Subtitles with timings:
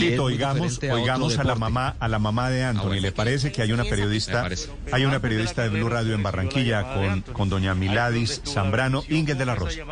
[0.00, 3.00] Tito, oigamos, oigamos a la mamá, a la mamá de Anthony.
[3.00, 4.48] ¿Le parece que hay una periodista,
[4.92, 9.46] hay una periodista de Blue Radio en Barranquilla con, con doña Miladis Zambrano, Ingrid de
[9.46, 9.84] la Rosa?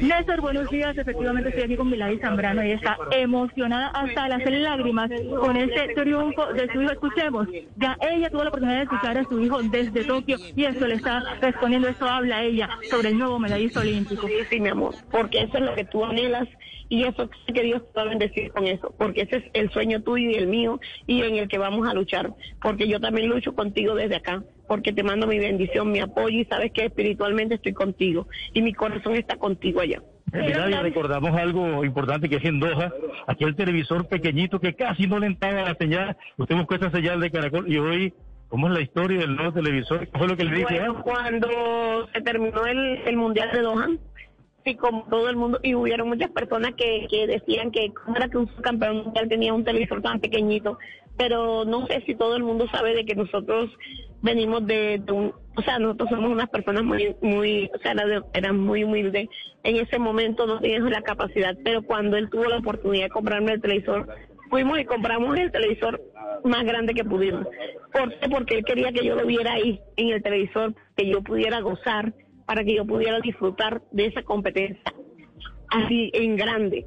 [0.00, 0.96] Néstor, buenos días.
[0.96, 6.46] Efectivamente estoy aquí con Miladis Zambrano y está emocionada hasta las lágrimas con este triunfo
[6.52, 6.92] de su hijo.
[6.92, 10.86] Escuchemos, ya ella tuvo la oportunidad de escuchar a su hijo desde Tokio y esto
[10.86, 14.26] le está respondiendo, esto habla ella sobre el nuevo medallista olímpico.
[14.26, 16.48] Sí, sí, mi amor, porque eso es lo que tú anhelas
[16.88, 20.02] y eso que Dios te va a bendecir con eso, porque ese es el sueño
[20.02, 23.54] tuyo y el mío y en el que vamos a luchar, porque yo también lucho
[23.54, 27.72] contigo desde acá, porque te mando mi bendición, mi apoyo y sabes que espiritualmente estoy
[27.72, 30.02] contigo y mi corazón está contigo allá.
[30.32, 32.90] Mira, recordamos algo importante que es en Doha,
[33.26, 37.30] aquel televisor pequeñito que casi no le entraba la señal, usted buscó esa señal de
[37.30, 38.14] caracol y hoy
[38.52, 40.00] ¿Cómo es la historia del nuevo televisor?
[40.00, 40.78] ¿Qué fue lo que le dije?
[40.78, 43.88] Bueno, cuando se terminó el, el Mundial de Doha,
[44.64, 48.28] sí, como todo el mundo, y hubieron muchas personas que, que decían que cómo era
[48.28, 50.78] que un campeón mundial tenía un televisor tan pequeñito,
[51.16, 53.70] pero no sé si todo el mundo sabe de que nosotros
[54.22, 58.58] venimos de, un, o sea, nosotros somos unas personas muy, muy, o sea, era eran
[58.58, 59.28] muy humildes.
[59.64, 63.52] En ese momento no teníamos la capacidad, pero cuando él tuvo la oportunidad de comprarme
[63.52, 64.08] el televisor,
[64.48, 66.00] fuimos y compramos el televisor
[66.44, 67.46] más grande que pudimos.
[67.92, 68.28] ¿Por qué?
[68.28, 72.12] Porque él quería que yo lo viera ahí en el televisor, que yo pudiera gozar
[72.46, 74.82] para que yo pudiera disfrutar de esa competencia
[75.68, 76.86] así en grande.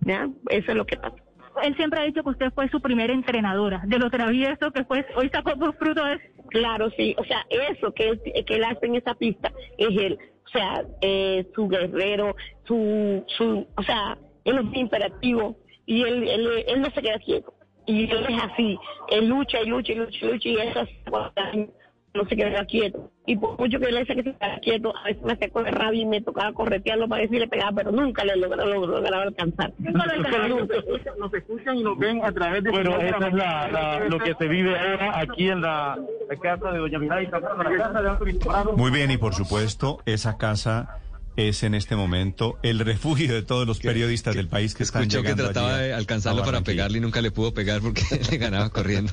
[0.00, 0.28] ¿ya?
[0.48, 1.16] Eso es lo que pasa.
[1.62, 5.04] Él siempre ha dicho que usted fue su primera entrenadora, de lo travieso que fue,
[5.16, 8.86] hoy sacó por fruto de Claro, sí, o sea, eso que él, que él hace
[8.86, 14.58] en esa pista es él, o sea, eh, su guerrero, su, su, o sea, él
[14.58, 17.54] es imperativo y él, él, él no se queda quieto.
[17.86, 20.90] Y él es así, él lucha y lucha y lucha y lucha y eso es
[22.14, 23.10] no se queda quieto.
[23.26, 25.70] Y por mucho que le dice que se queda quieto, a veces me hacía de
[25.70, 29.72] rabia y me tocaba corretearlo para decirle pegaba, pero nunca le lograba, lo lograba alcanzar.
[29.78, 32.70] Nos escuchan y nos ven a través de...
[32.70, 36.72] Bueno, eso es la, la, lo que se vive ahora aquí en la, la casa
[36.72, 40.98] de Doña Milay, la casa de Muy bien, y por supuesto, esa casa
[41.36, 45.22] es en este momento el refugio de todos los periodistas del país que están Escuchó
[45.22, 48.36] que llegando trataba allí de alcanzarlo para pegarle y nunca le pudo pegar porque le
[48.36, 49.12] ganaba corriendo.